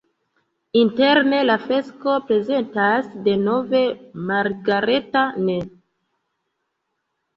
[0.83, 3.83] Interne la fresko prezentas denove
[4.31, 5.57] Margareta-n.